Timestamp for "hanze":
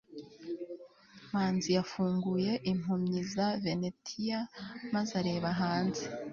5.61-6.03